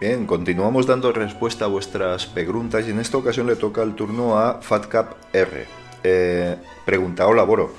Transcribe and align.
Bien, 0.00 0.26
continuamos 0.26 0.86
dando 0.86 1.10
respuesta 1.10 1.64
a 1.64 1.68
vuestras 1.68 2.24
preguntas 2.26 2.86
y 2.86 2.92
en 2.92 3.00
esta 3.00 3.16
ocasión 3.16 3.48
le 3.48 3.56
toca 3.56 3.82
el 3.82 3.96
turno 3.96 4.38
a 4.38 4.62
FatCap 4.62 5.14
R. 5.32 5.66
Eh, 6.04 6.56
pregunta, 6.86 7.26
hola 7.26 7.42
Boro. 7.42 7.74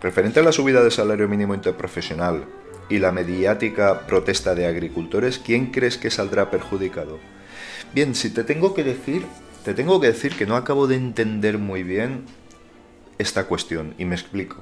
Referente 0.00 0.38
a 0.38 0.44
la 0.44 0.52
subida 0.52 0.82
del 0.82 0.92
salario 0.92 1.26
mínimo 1.26 1.52
interprofesional 1.52 2.44
y 2.88 3.00
la 3.00 3.10
mediática 3.10 4.06
protesta 4.06 4.54
de 4.54 4.66
agricultores, 4.66 5.40
¿quién 5.40 5.72
crees 5.72 5.98
que 5.98 6.12
saldrá 6.12 6.48
perjudicado? 6.48 7.18
Bien, 7.92 8.14
si 8.14 8.30
te 8.30 8.44
tengo 8.44 8.72
que 8.72 8.84
decir, 8.84 9.26
te 9.64 9.74
tengo 9.74 10.00
que 10.00 10.06
decir 10.06 10.36
que 10.36 10.46
no 10.46 10.54
acabo 10.54 10.86
de 10.86 10.94
entender 10.94 11.58
muy 11.58 11.82
bien 11.82 12.24
esta 13.18 13.46
cuestión 13.48 13.96
y 13.98 14.04
me 14.04 14.14
explico. 14.14 14.58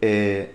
Eh, 0.00 0.54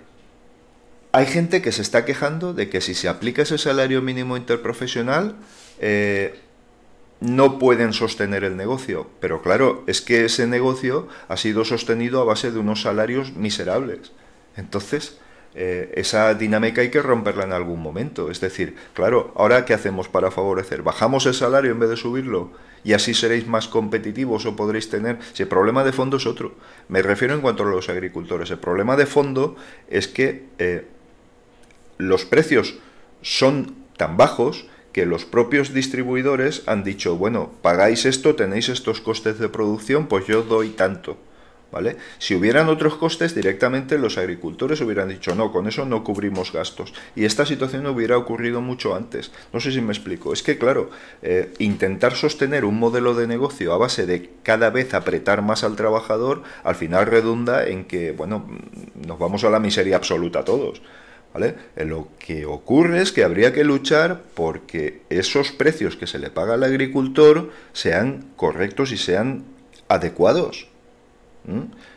hay 1.12 1.28
gente 1.28 1.62
que 1.62 1.72
se 1.72 1.84
está 1.84 2.04
quejando 2.04 2.56
de 2.56 2.68
que 2.68 2.82
si 2.82 2.96
se 2.96 3.10
aplica 3.10 3.44
ese 3.44 3.60
salario 3.60 4.02
mínimo 4.02 4.38
interprofesional, 4.38 5.36
eh, 5.80 6.40
no 7.20 7.60
pueden 7.60 7.94
sostener 7.94 8.44
el 8.44 8.58
negocio. 8.58 9.10
Pero 9.20 9.42
claro, 9.42 9.84
es 9.88 10.02
que 10.02 10.26
ese 10.26 10.48
negocio 10.48 11.08
ha 11.28 11.38
sido 11.38 11.66
sostenido 11.66 12.22
a 12.22 12.26
base 12.26 12.52
de 12.52 12.60
unos 12.60 12.82
salarios 12.82 13.34
miserables. 13.34 14.12
Entonces, 14.56 15.18
eh, 15.56 15.92
esa 15.96 16.34
dinámica 16.36 16.82
hay 16.82 16.92
que 16.92 17.02
romperla 17.02 17.46
en 17.46 17.54
algún 17.54 17.82
momento. 17.82 18.30
Es 18.30 18.40
decir, 18.40 18.76
claro, 18.94 19.34
ahora 19.36 19.66
¿qué 19.66 19.74
hacemos 19.74 20.08
para 20.10 20.32
favorecer? 20.32 20.84
¿Bajamos 20.84 21.26
el 21.26 21.34
salario 21.34 21.72
en 21.72 21.80
vez 21.80 21.90
de 21.90 21.98
subirlo? 21.98 22.52
Y 22.84 22.94
así 22.94 23.14
seréis 23.14 23.48
más 23.48 23.68
competitivos 23.68 24.46
o 24.46 24.56
podréis 24.56 24.90
tener... 24.90 25.18
Si 25.34 25.44
el 25.44 25.50
problema 25.50 25.84
de 25.84 25.92
fondo 25.92 26.18
es 26.18 26.28
otro. 26.28 26.56
Me 26.88 27.02
refiero 27.02 27.34
en 27.34 27.42
cuanto 27.42 27.64
a 27.64 27.66
los 27.66 27.90
agricultores. 27.90 28.52
El 28.52 28.60
problema 28.60 28.96
de 28.96 29.08
fondo 29.08 29.56
es 29.90 30.08
que 30.08 30.46
los 31.98 32.26
precios 32.26 32.76
son 33.22 33.76
tan 33.98 34.16
bajos 34.16 34.68
que 34.98 35.06
los 35.06 35.26
propios 35.26 35.76
distribuidores 35.76 36.64
han 36.66 36.84
dicho, 36.84 37.18
bueno, 37.18 37.52
pagáis 37.62 38.08
esto, 38.08 38.34
tenéis 38.34 38.68
estos 38.68 39.00
costes 39.00 39.38
de 39.38 39.48
producción, 39.48 40.08
pues 40.08 40.26
yo 40.26 40.42
doy 40.42 40.70
tanto. 40.70 41.18
¿Vale? 41.72 41.98
Si 42.18 42.34
hubieran 42.34 42.68
otros 42.68 42.96
costes, 42.96 43.36
directamente 43.36 44.00
los 44.00 44.18
agricultores 44.18 44.82
hubieran 44.82 45.10
dicho, 45.10 45.36
no, 45.36 45.52
con 45.52 45.68
eso 45.68 45.86
no 45.86 46.04
cubrimos 46.04 46.52
gastos. 46.52 46.96
Y 47.16 47.26
esta 47.26 47.46
situación 47.46 47.86
hubiera 47.86 48.18
ocurrido 48.18 48.60
mucho 48.60 48.96
antes. 48.96 49.32
No 49.54 49.60
sé 49.60 49.72
si 49.72 49.82
me 49.82 49.94
explico. 49.94 50.34
Es 50.34 50.42
que, 50.42 50.58
claro, 50.58 50.90
eh, 51.22 51.54
intentar 51.60 52.16
sostener 52.16 52.66
un 52.66 52.80
modelo 52.80 53.14
de 53.14 53.28
negocio 53.28 53.74
a 53.74 53.78
base 53.78 54.08
de 54.08 54.32
cada 54.42 54.72
vez 54.72 54.96
apretar 54.96 55.44
más 55.44 55.64
al 55.64 55.76
trabajador, 55.76 56.42
al 56.64 56.74
final 56.74 57.06
redunda 57.06 57.68
en 57.68 57.86
que, 57.86 58.14
bueno, 58.14 58.50
nos 58.96 59.20
vamos 59.20 59.44
a 59.44 59.52
la 59.52 59.60
miseria 59.60 59.98
absoluta 59.98 60.44
todos. 60.44 60.82
Eh, 61.36 61.86
lo 61.86 62.10
que 62.20 62.46
ocurre 62.46 63.02
es 63.02 63.12
que 63.12 63.24
habría 63.24 63.54
que 63.54 63.64
luchar 63.64 64.24
porque 64.34 65.02
esos 65.10 65.52
precios 65.52 65.96
que 65.96 66.08
se 66.08 66.20
le 66.20 66.30
paga 66.30 66.56
al 66.56 66.64
agricultor 66.64 67.52
sean 67.74 68.26
correctos 68.36 68.92
y 68.92 68.98
sean 68.98 69.44
adecuados. 69.88 70.68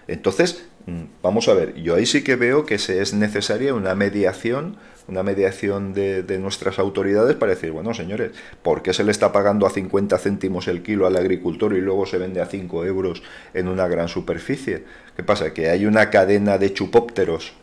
Entonces, 0.06 0.64
mm, 0.86 1.22
vamos 1.22 1.48
a 1.48 1.54
ver, 1.54 1.74
yo 1.74 1.96
ahí 1.96 2.06
sí 2.06 2.22
que 2.22 2.36
veo 2.36 2.64
que 2.66 2.78
se 2.78 3.02
es 3.02 3.14
necesaria 3.14 3.74
una 3.74 3.96
mediación, 3.96 4.76
una 5.08 5.24
mediación 5.24 5.92
de, 5.92 6.22
de, 6.22 6.38
nuestras 6.38 6.78
autoridades 6.78 7.34
para 7.34 7.54
decir, 7.54 7.72
bueno, 7.72 7.92
señores, 7.92 8.30
¿por 8.62 8.82
qué 8.82 8.92
se 8.92 9.02
le 9.02 9.10
está 9.10 9.32
pagando 9.32 9.66
a 9.66 9.70
50 9.70 10.16
céntimos 10.18 10.68
el 10.68 10.84
kilo 10.84 11.04
al 11.04 11.16
agricultor 11.16 11.72
y 11.72 11.80
luego 11.80 12.06
se 12.06 12.18
vende 12.18 12.40
a 12.40 12.46
5 12.46 12.84
euros 12.84 13.24
en 13.54 13.66
una 13.66 13.88
gran 13.88 14.06
superficie? 14.06 14.84
¿Qué 15.16 15.24
pasa? 15.24 15.52
Que 15.52 15.70
hay 15.70 15.84
una 15.84 16.10
cadena 16.10 16.58
de 16.58 16.72
chupópteros 16.72 17.54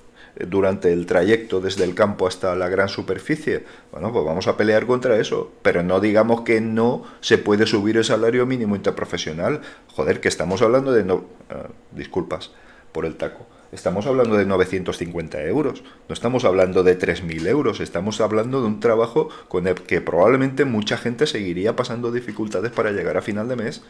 durante 0.46 0.94
el 0.94 1.06
trayecto 1.06 1.60
desde 1.62 1.84
el 1.84 1.96
campo 1.96 2.28
hasta 2.28 2.56
la 2.56 2.70
gran 2.70 2.90
superficie. 2.90 3.64
Bueno, 3.92 4.12
pues 4.12 4.25
vamos 4.25 4.48
a 4.48 4.58
pelear 4.58 4.86
contra 4.86 5.18
eso, 5.18 5.52
pero 5.62 5.84
no 5.84 6.00
digamos 6.00 6.42
que 6.42 6.62
no 6.62 7.03
se 7.22 7.38
puede 7.38 7.66
subir 7.66 7.98
el 7.98 8.03
salario 8.03 8.46
mínimo 8.46 8.76
interprofesional. 8.76 9.62
Joder, 9.88 10.20
que 10.20 10.28
estamos 10.28 10.62
hablando 10.62 10.92
de... 10.92 11.03
No, 11.03 11.26
ah, 11.50 11.68
disculpas 11.92 12.52
por 12.92 13.06
el 13.06 13.16
taco. 13.16 13.46
Estamos 13.72 14.06
hablando 14.06 14.38
de 14.38 14.46
950 14.46 15.44
euros, 15.44 15.84
no 16.08 16.14
estamos 16.14 16.46
hablando 16.46 16.84
de 16.84 16.97
3.000 16.97 17.47
euros, 17.47 17.81
estamos 17.81 18.22
hablando 18.22 18.62
de 18.62 18.68
un 18.68 18.80
trabajo 18.80 19.28
con 19.50 19.68
el 19.68 19.76
que 19.76 20.00
probablemente 20.00 20.64
mucha 20.64 20.97
gente 20.97 21.28
seguiría 21.28 21.76
pasando 21.76 22.14
dificultades 22.14 22.72
para 22.72 22.92
llegar 22.92 23.18
a 23.18 23.22
final 23.22 23.50
de 23.50 23.58
mes. 23.58 23.84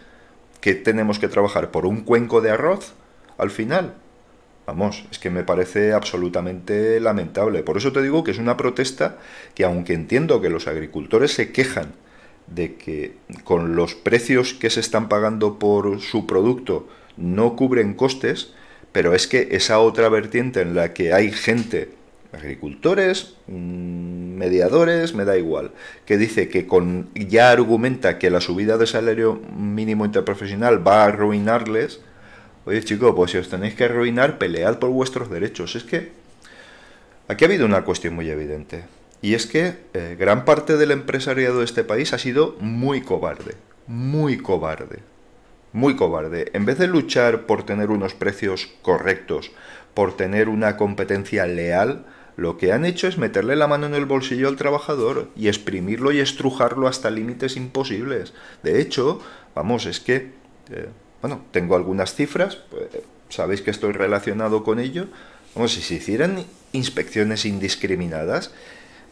que 0.62 0.74
tenemos 0.74 1.20
que 1.20 1.28
trabajar 1.28 1.70
por 1.70 1.86
un 1.86 2.02
cuenco 2.02 2.42
de 2.42 2.50
arroz 2.50 2.94
al 3.38 3.52
final? 3.52 3.94
Vamos, 4.68 5.06
es 5.10 5.18
que 5.18 5.30
me 5.30 5.46
parece 5.46 5.94
absolutamente 5.94 7.00
lamentable. 7.00 7.64
Por 7.64 7.78
eso 7.78 7.94
te 7.94 8.02
digo 8.02 8.26
que 8.26 8.32
es 8.32 8.38
una 8.38 8.58
protesta 8.58 9.18
que 9.56 9.64
aunque 9.64 9.94
entiendo 9.94 10.42
que 10.42 10.50
los 10.50 10.68
agricultores 10.68 11.32
se 11.32 11.54
quejan 11.54 11.94
de 12.48 12.76
que 12.76 13.16
con 13.46 13.78
los 13.78 13.96
precios 13.96 14.54
que 14.54 14.70
se 14.70 14.82
están 14.82 15.08
pagando 15.08 15.58
por 15.58 16.02
su 16.02 16.28
producto 16.28 16.86
no 17.16 17.56
cubren 17.56 17.94
costes, 17.94 18.54
pero 18.92 19.16
es 19.16 19.28
que 19.28 19.48
esa 19.52 19.80
otra 19.80 20.10
vertiente 20.10 20.60
en 20.60 20.76
la 20.76 20.94
que 20.94 21.14
hay 21.14 21.32
gente, 21.32 21.92
agricultores, 22.34 23.36
mm, 23.48 24.36
mediadores, 24.36 25.14
me 25.14 25.24
da 25.24 25.38
igual, 25.38 25.72
que 26.06 26.18
dice 26.18 26.50
que 26.50 26.68
con 26.68 27.08
ya 27.16 27.52
argumenta 27.52 28.20
que 28.20 28.30
la 28.30 28.42
subida 28.42 28.78
de 28.78 28.86
salario 28.86 29.42
mínimo 29.58 30.04
interprofesional 30.04 30.86
va 30.86 31.04
a 31.04 31.06
arruinarles, 31.06 32.02
Oye, 32.68 32.84
chicos, 32.84 33.14
pues 33.16 33.32
si 33.32 33.38
os 33.38 33.48
tenéis 33.48 33.76
que 33.76 33.86
arruinar, 33.86 34.38
pelead 34.38 34.78
por 34.78 34.90
vuestros 34.90 35.30
derechos. 35.30 35.78
Es 35.78 35.86
que 35.86 36.12
aquí 37.30 37.46
ha 37.46 37.48
habido 37.48 37.66
una 37.66 37.86
cuestión 37.86 38.14
muy 38.14 38.30
evidente. 38.30 38.84
Y 39.22 39.36
es 39.36 39.48
que 39.48 39.78
eh, 39.94 40.18
gran 40.20 40.44
parte 40.44 40.76
del 40.76 40.92
empresariado 40.92 41.60
de 41.60 41.64
este 41.64 41.86
país 41.86 42.12
ha 42.12 42.18
sido 42.18 42.58
muy 42.60 43.00
cobarde. 43.00 43.56
Muy 43.88 44.40
cobarde. 44.40 45.00
Muy 45.72 45.96
cobarde. 45.96 46.52
En 46.52 46.66
vez 46.66 46.78
de 46.78 46.88
luchar 46.88 47.46
por 47.46 47.66
tener 47.66 47.90
unos 47.90 48.14
precios 48.14 48.68
correctos, 48.82 49.52
por 49.94 50.18
tener 50.18 50.50
una 50.50 50.76
competencia 50.76 51.48
leal, 51.48 52.06
lo 52.36 52.58
que 52.58 52.74
han 52.74 52.84
hecho 52.84 53.08
es 53.08 53.18
meterle 53.18 53.56
la 53.56 53.68
mano 53.68 53.86
en 53.86 53.96
el 53.96 54.06
bolsillo 54.06 54.50
al 54.50 54.58
trabajador 54.58 55.30
y 55.38 55.48
exprimirlo 55.48 56.12
y 56.12 56.20
estrujarlo 56.20 56.90
hasta 56.90 57.12
límites 57.12 57.56
imposibles. 57.56 58.34
De 58.62 58.82
hecho, 58.82 59.22
vamos, 59.56 59.86
es 59.86 60.02
que 60.02 60.34
eh, 60.70 60.90
bueno, 61.22 61.42
tengo 61.52 61.76
algunas 61.76 62.14
cifras, 62.14 62.58
pues, 62.70 62.88
sabéis 63.30 63.62
que 63.62 63.72
estoy 63.72 63.92
relacionado 63.92 64.64
con 64.64 64.80
ello. 64.80 65.08
Vamos, 65.56 65.74
si 65.74 65.82
se 65.82 65.96
hicieran 65.96 66.46
inspecciones 66.72 67.46
indiscriminadas, 67.46 68.52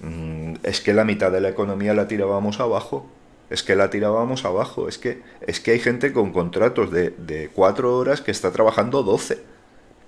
mm, 0.01 0.55
es 0.63 0.81
que 0.81 0.93
la 0.93 1.05
mitad 1.05 1.31
de 1.31 1.41
la 1.41 1.49
economía 1.49 1.93
la 1.93 2.07
tirábamos 2.07 2.59
abajo. 2.59 3.07
Es 3.49 3.61
que 3.63 3.75
la 3.75 3.89
tirábamos 3.89 4.45
abajo. 4.45 4.87
Es 4.87 4.97
que, 4.97 5.21
es 5.41 5.59
que 5.59 5.71
hay 5.71 5.79
gente 5.79 6.13
con 6.13 6.31
contratos 6.31 6.91
de, 6.91 7.11
de 7.11 7.49
cuatro 7.53 7.95
horas 7.97 8.21
que 8.21 8.31
está 8.31 8.51
trabajando 8.51 9.03
12 9.03 9.54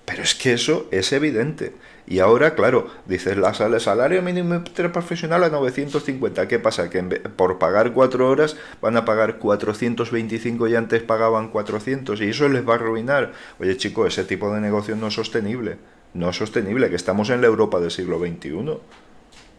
pero 0.08 0.24
es 0.24 0.36
que 0.36 0.54
eso 0.54 0.88
es 0.92 1.12
evidente. 1.12 1.74
Y 2.08 2.20
ahora, 2.20 2.56
claro, 2.56 2.88
dices, 3.08 3.36
la, 3.36 3.50
el 3.50 3.82
salario 3.82 4.22
mínimo 4.22 4.64
profesional 4.94 5.44
a 5.44 5.50
950. 5.50 6.48
¿Qué 6.48 6.60
pasa? 6.60 6.90
Que 6.90 7.04
por 7.04 7.60
pagar 7.60 7.92
cuatro 7.92 8.30
horas 8.30 8.56
van 8.82 8.96
a 8.96 9.04
pagar 9.04 9.38
425 9.38 10.70
y 10.70 10.76
antes 10.78 11.04
pagaban 11.04 11.50
400 11.50 12.22
y 12.22 12.30
eso 12.30 12.48
les 12.48 12.66
va 12.66 12.76
a 12.76 12.76
arruinar. 12.78 13.34
Oye, 13.60 13.76
chico, 13.76 14.08
ese 14.08 14.24
tipo 14.24 14.54
de 14.54 14.62
negocio 14.62 14.96
no 14.96 15.08
es 15.08 15.14
sostenible. 15.14 15.76
No 16.14 16.30
es 16.30 16.38
sostenible, 16.38 16.90
que 16.90 16.96
estamos 16.96 17.30
en 17.30 17.42
la 17.42 17.48
Europa 17.48 17.82
del 17.82 17.92
siglo 17.92 18.18
XXI. 18.18 18.80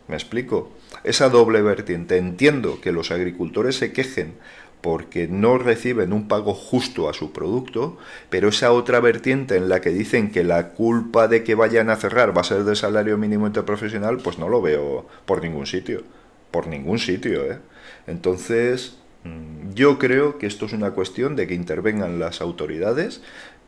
¿Me 0.09 0.15
explico? 0.15 0.73
Esa 1.05 1.29
doble 1.29 1.61
vertiente. 1.61 2.17
Entiendo 2.17 2.81
que 2.81 2.93
los 2.93 3.11
agricultores 3.11 3.77
se 3.77 3.93
quejen 3.93 4.33
porque 4.81 5.29
no 5.29 5.59
reciben 5.59 6.13
un 6.13 6.29
pago 6.29 6.55
justo 6.55 7.09
a 7.09 7.15
su 7.15 7.33
producto, 7.33 7.99
pero 8.31 8.49
esa 8.49 8.73
otra 8.73 9.01
vertiente 9.01 9.57
en 9.57 9.69
la 9.69 9.81
que 9.81 9.91
dicen 9.91 10.31
que 10.31 10.45
la 10.45 10.71
culpa 10.71 11.29
de 11.29 11.43
que 11.45 11.55
vayan 11.55 11.91
a 11.91 11.97
cerrar 11.97 12.37
va 12.37 12.43
a 12.43 12.45
ser 12.45 12.65
del 12.65 12.77
salario 12.77 13.19
mínimo 13.19 13.47
interprofesional, 13.47 14.19
pues 14.19 14.39
no 14.39 14.49
lo 14.49 14.63
veo 14.63 15.07
por 15.27 15.43
ningún 15.43 15.67
sitio, 15.67 16.03
por 16.51 16.69
ningún 16.69 16.99
sitio. 16.99 17.45
¿eh? 17.45 17.59
Entonces, 18.07 18.97
mm, 19.25 19.75
yo 19.75 19.99
creo 19.99 20.39
que 20.39 20.47
esto 20.47 20.67
es 20.67 20.73
una 20.73 20.93
cuestión 20.93 21.35
de 21.37 21.47
que 21.47 21.55
intervengan 21.55 22.19
las 22.19 22.41
autoridades, 22.41 23.21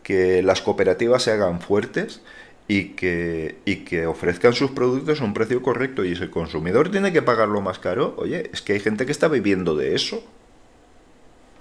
que 0.03 0.43
las 0.43 0.63
cooperativas 0.63 1.25
se 1.25 1.33
hagan 1.33 1.61
fuertes 1.61 2.21
y 2.69 2.91
que, 2.91 3.57
y 3.65 3.79
que 3.79 4.07
ofrezcan 4.07 4.53
sus 4.53 4.71
productos 4.71 5.21
a 5.21 5.25
un 5.25 5.35
precio 5.35 5.61
correcto 5.61 6.05
y 6.05 6.15
si 6.15 6.23
el 6.23 6.31
consumidor 6.31 6.89
tiene 6.91 7.13
que 7.13 7.21
pagarlo 7.21 7.61
más 7.61 7.81
caro, 7.81 8.15
oye, 8.17 8.49
es 8.53 8.63
que 8.63 8.75
hay 8.75 8.81
gente 8.81 9.07
que 9.07 9.13
está 9.13 9.27
viviendo 9.27 9.75
de 9.75 9.97
eso. 9.97 10.23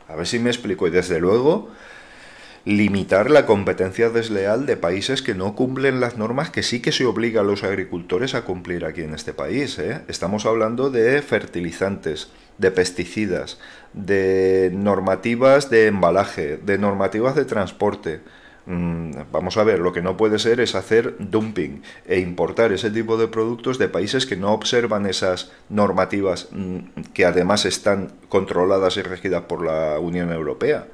A 0.09 0.15
ver 0.15 0.27
si 0.27 0.39
me 0.39 0.49
explico. 0.49 0.87
Y 0.87 0.89
desde 0.89 1.19
luego, 1.19 1.69
limitar 2.65 3.31
la 3.31 3.45
competencia 3.45 4.09
desleal 4.09 4.65
de 4.65 4.75
países 4.75 5.21
que 5.21 5.35
no 5.35 5.55
cumplen 5.55 5.99
las 5.99 6.17
normas 6.17 6.49
que 6.49 6.63
sí 6.63 6.81
que 6.81 6.91
se 6.91 7.05
obliga 7.05 7.41
a 7.41 7.43
los 7.43 7.63
agricultores 7.63 8.35
a 8.35 8.43
cumplir 8.43 8.85
aquí 8.85 9.01
en 9.01 9.13
este 9.13 9.33
país. 9.33 9.79
¿eh? 9.79 10.01
Estamos 10.07 10.45
hablando 10.45 10.89
de 10.89 11.21
fertilizantes, 11.21 12.29
de 12.57 12.71
pesticidas, 12.71 13.59
de 13.93 14.71
normativas 14.73 15.69
de 15.69 15.87
embalaje, 15.87 16.57
de 16.57 16.77
normativas 16.77 17.35
de 17.35 17.45
transporte. 17.45 18.21
Mm, 18.69 19.31
vamos 19.31 19.57
a 19.57 19.63
ver, 19.63 19.79
lo 19.79 19.91
que 19.93 20.03
no 20.03 20.15
puede 20.15 20.37
ser 20.37 20.59
es 20.59 20.75
hacer 20.75 21.15
dumping 21.17 21.81
e 22.05 22.19
importar 22.19 22.71
ese 22.71 22.91
tipo 22.91 23.17
de 23.17 23.27
productos 23.27 23.79
de 23.79 23.89
países 23.89 24.27
que 24.27 24.35
no 24.35 24.53
observan 24.53 25.07
esas 25.07 25.51
normativas 25.69 26.49
mm, 26.51 26.77
que 27.15 27.25
además 27.25 27.65
están 27.65 28.11
controladas 28.29 28.97
y 28.97 29.01
regidas 29.01 29.45
por 29.45 29.65
la 29.65 29.97
Unión 29.99 30.31
Europea. 30.31 30.85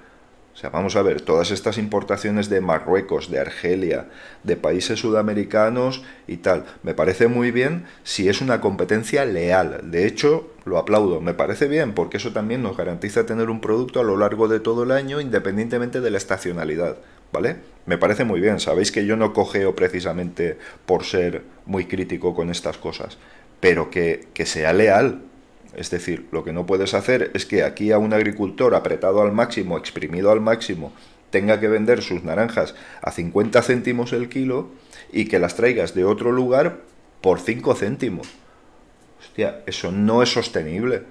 O 0.54 0.58
sea, 0.58 0.70
vamos 0.70 0.96
a 0.96 1.02
ver, 1.02 1.20
todas 1.20 1.52
estas 1.52 1.78
importaciones 1.78 2.48
de 2.48 2.62
Marruecos, 2.62 3.30
de 3.30 3.42
Argelia, 3.42 4.08
de 4.44 4.56
países 4.56 5.02
sudamericanos 5.02 6.02
y 6.28 6.38
tal, 6.38 6.64
me 6.82 6.94
parece 6.94 7.28
muy 7.28 7.52
bien 7.52 7.88
si 8.04 8.30
es 8.30 8.40
una 8.40 8.62
competencia 8.62 9.26
leal. 9.26 9.82
De 9.84 10.08
hecho, 10.08 10.50
lo 10.64 10.78
aplaudo, 10.78 11.20
me 11.20 11.34
parece 11.34 11.68
bien 11.68 11.94
porque 11.94 12.16
eso 12.16 12.32
también 12.32 12.64
nos 12.64 12.78
garantiza 12.78 13.26
tener 13.26 13.50
un 13.50 13.60
producto 13.60 14.00
a 14.00 14.06
lo 14.06 14.16
largo 14.16 14.48
de 14.48 14.62
todo 14.62 14.84
el 14.84 14.92
año 14.92 15.20
independientemente 15.20 16.00
de 16.00 16.12
la 16.12 16.18
estacionalidad. 16.18 17.00
¿Vale? 17.36 17.58
Me 17.86 17.98
parece 17.98 18.24
muy 18.24 18.40
bien, 18.40 18.62
sabéis 18.62 18.94
que 18.94 19.06
yo 19.06 19.18
no 19.18 19.34
cogeo 19.34 19.76
precisamente 19.76 20.58
por 20.86 21.04
ser 21.04 21.44
muy 21.66 21.84
crítico 21.86 22.34
con 22.34 22.50
estas 22.50 22.78
cosas, 22.78 23.18
pero 23.60 23.90
que, 23.90 24.30
que 24.34 24.46
sea 24.46 24.72
leal. 24.72 25.22
Es 25.76 25.90
decir, 25.90 26.28
lo 26.32 26.46
que 26.46 26.54
no 26.54 26.66
puedes 26.66 26.94
hacer 26.94 27.32
es 27.34 27.46
que 27.46 27.64
aquí 27.64 27.92
a 27.92 27.98
un 27.98 28.14
agricultor 28.14 28.74
apretado 28.74 29.22
al 29.22 29.34
máximo, 29.34 29.78
exprimido 29.78 30.32
al 30.32 30.40
máximo, 30.40 30.94
tenga 31.30 31.60
que 31.60 31.68
vender 31.68 32.02
sus 32.02 32.24
naranjas 32.24 32.74
a 33.02 33.12
50 33.12 33.62
céntimos 33.62 34.14
el 34.14 34.30
kilo 34.30 34.70
y 35.12 35.26
que 35.26 35.40
las 35.40 35.58
traigas 35.58 35.94
de 35.94 36.06
otro 36.06 36.32
lugar 36.32 36.78
por 37.20 37.42
5 37.42 37.76
céntimos. 37.76 38.30
Hostia, 39.20 39.62
eso 39.66 39.92
no 39.92 40.24
es 40.24 40.30
sostenible. 40.30 41.04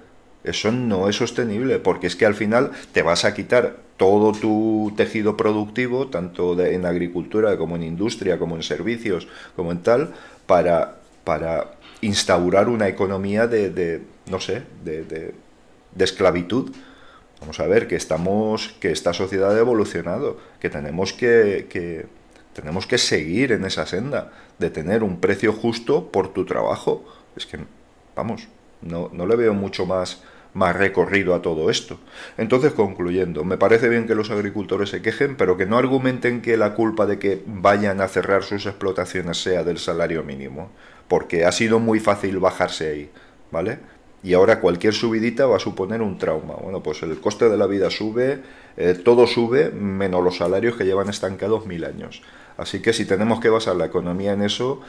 Eso 0.45 0.71
no 0.71 1.09
es 1.09 1.15
sostenible, 1.15 1.79
porque 1.79 2.07
es 2.07 2.15
que 2.15 2.25
al 2.25 2.35
final 2.35 2.71
te 2.93 3.01
vas 3.01 3.25
a 3.25 3.33
quitar 3.33 3.77
todo 3.97 4.31
tu 4.31 4.93
tejido 4.95 5.35
productivo, 5.35 6.07
tanto 6.07 6.59
en 6.59 6.85
agricultura 6.85 7.57
como 7.57 7.75
en 7.75 7.83
industria, 7.83 8.37
como 8.37 8.55
en 8.55 8.63
servicios, 8.63 9.27
como 9.55 9.71
en 9.71 9.81
tal, 9.81 10.13
para, 10.45 10.97
para 11.23 11.71
instaurar 12.01 12.69
una 12.69 12.87
economía 12.87 13.47
de, 13.47 14.01
no 14.29 14.39
sé, 14.39 14.63
de, 14.83 15.03
de, 15.03 15.33
esclavitud. 15.97 16.71
Vamos 17.41 17.59
a 17.59 17.67
ver 17.67 17.87
que 17.87 17.95
estamos, 17.95 18.75
que 18.79 18.91
esta 18.91 19.13
sociedad 19.13 19.55
ha 19.55 19.59
evolucionado, 19.59 20.37
que 20.59 20.69
tenemos 20.69 21.11
que, 21.13 21.67
que, 21.69 22.05
tenemos 22.53 22.85
que 22.85 22.97
seguir 22.97 23.51
en 23.51 23.65
esa 23.65 23.85
senda 23.87 24.31
de 24.59 24.69
tener 24.69 25.03
un 25.03 25.19
precio 25.19 25.53
justo 25.53 26.11
por 26.11 26.33
tu 26.33 26.45
trabajo. 26.45 27.03
Es 27.35 27.45
que, 27.45 27.57
vamos, 28.15 28.47
no, 28.81 29.09
no 29.11 29.25
le 29.25 29.35
veo 29.35 29.53
mucho 29.53 29.85
más 29.85 30.21
más 30.55 30.75
recorrido 30.75 31.35
a 31.35 31.41
todo 31.41 31.69
esto. 31.69 31.99
Entonces, 32.37 32.73
concluyendo, 32.73 33.43
me 33.43 33.57
parece 33.57 33.89
bien 33.89 34.07
que 34.07 34.15
los 34.15 34.31
agricultores 34.31 34.89
se 34.89 35.01
quejen, 35.01 35.35
pero 35.35 35.57
que 35.57 35.65
no 35.65 35.77
argumenten 35.77 36.41
que 36.41 36.55
la 36.55 36.73
culpa 36.73 37.05
de 37.05 37.19
que 37.19 37.43
vayan 37.45 37.99
a 37.99 38.07
cerrar 38.07 38.41
sus 38.41 38.65
explotaciones 38.65 39.37
sea 39.37 39.63
del 39.63 39.77
salario 39.77 40.23
mínimo, 40.23 40.71
porque 41.09 41.45
ha 41.45 41.51
sido 41.51 41.79
muy 41.79 41.99
fácil 41.99 42.39
bajarse 42.39 42.89
ahí, 42.89 43.11
¿vale? 43.51 43.79
Y 44.23 44.33
ahora 44.33 44.61
cualquier 44.61 44.93
subidita 44.93 45.45
va 45.45 45.57
a 45.57 45.59
suponer 45.59 46.01
un 46.01 46.17
trauma. 46.17 46.55
Bueno, 46.55 46.81
pues 46.81 47.03
el 47.03 47.19
coste 47.19 47.49
de 47.49 47.57
la 47.57 47.67
vida 47.67 47.89
sube, 47.89 48.39
eh, 48.77 48.93
todo 48.93 49.27
sube, 49.27 49.71
menos 49.71 50.23
los 50.23 50.37
salarios 50.37 50.77
que 50.77 50.85
llevan 50.85 51.09
estancados 51.09 51.65
mil 51.65 51.83
años. 51.83 52.23
Así 52.55 52.81
que 52.81 52.93
si 52.93 53.03
tenemos 53.05 53.41
que 53.41 53.49
basar 53.49 53.75
la 53.75 53.85
economía 53.85 54.31
en 54.31 54.41
eso, 54.41 54.79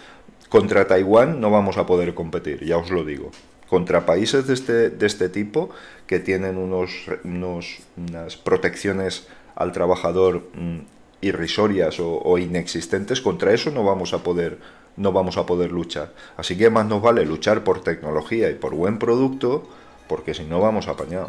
contra 0.48 0.86
Taiwán 0.86 1.40
no 1.40 1.50
vamos 1.50 1.76
a 1.76 1.86
poder 1.86 2.14
competir, 2.14 2.64
ya 2.64 2.78
os 2.78 2.90
lo 2.92 3.04
digo 3.04 3.32
contra 3.68 4.06
países 4.06 4.46
de 4.46 4.54
este, 4.54 4.90
de 4.90 5.06
este 5.06 5.28
tipo 5.28 5.70
que 6.06 6.20
tienen 6.20 6.56
unos, 6.56 6.90
unas 7.24 8.36
protecciones 8.36 9.26
al 9.54 9.72
trabajador 9.72 10.48
mm, 10.54 10.80
irrisorias 11.20 11.96
o, 11.98 12.38
inexistentes, 12.38 13.20
contra 13.20 13.52
eso 13.52 13.70
no 13.70 13.84
vamos 13.84 14.12
a 14.12 14.22
poder 14.22 14.58
no 14.96 15.12
vamos 15.12 15.36
a 15.36 15.44
poder 15.44 15.72
luchar. 15.72 16.14
Así 16.38 16.56
que 16.56 16.70
más 16.70 16.86
nos 16.86 17.02
vale 17.02 17.26
luchar 17.26 17.64
por 17.64 17.82
tecnología 17.82 18.48
y 18.48 18.54
por 18.54 18.74
buen 18.74 18.98
producto, 18.98 19.68
porque 20.08 20.32
si 20.32 20.44
no 20.44 20.58
vamos 20.58 20.88
apañados. 20.88 21.28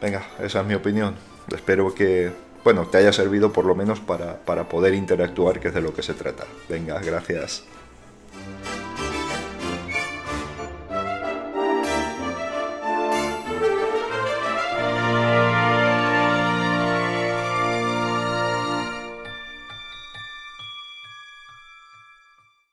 Venga, 0.00 0.24
esa 0.40 0.60
es 0.60 0.66
mi 0.66 0.74
opinión. 0.74 1.16
Espero 1.52 1.92
que 1.92 2.30
bueno, 2.62 2.86
te 2.86 2.98
haya 2.98 3.12
servido 3.12 3.52
por 3.52 3.64
lo 3.64 3.74
menos 3.74 3.98
para, 3.98 4.36
para 4.36 4.68
poder 4.68 4.94
interactuar, 4.94 5.58
que 5.58 5.68
es 5.68 5.74
de 5.74 5.80
lo 5.80 5.94
que 5.94 6.02
se 6.02 6.14
trata. 6.14 6.44
Venga, 6.68 7.00
gracias. 7.00 7.64